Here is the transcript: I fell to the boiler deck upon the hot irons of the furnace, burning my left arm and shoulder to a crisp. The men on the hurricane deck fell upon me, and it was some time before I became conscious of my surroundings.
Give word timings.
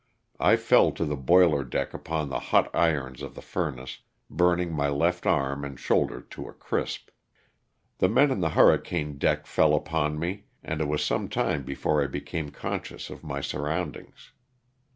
I 0.39 0.55
fell 0.55 0.91
to 0.93 1.05
the 1.05 1.15
boiler 1.15 1.63
deck 1.63 1.93
upon 1.93 2.29
the 2.29 2.39
hot 2.39 2.71
irons 2.75 3.21
of 3.21 3.35
the 3.35 3.41
furnace, 3.43 3.99
burning 4.31 4.73
my 4.73 4.87
left 4.89 5.27
arm 5.27 5.63
and 5.63 5.79
shoulder 5.79 6.21
to 6.21 6.47
a 6.47 6.53
crisp. 6.53 7.11
The 7.99 8.09
men 8.09 8.31
on 8.31 8.39
the 8.39 8.49
hurricane 8.57 9.19
deck 9.19 9.45
fell 9.45 9.75
upon 9.75 10.17
me, 10.17 10.45
and 10.63 10.81
it 10.81 10.87
was 10.87 11.05
some 11.05 11.29
time 11.29 11.61
before 11.61 12.01
I 12.03 12.07
became 12.07 12.49
conscious 12.49 13.11
of 13.11 13.23
my 13.23 13.41
surroundings. 13.41 14.31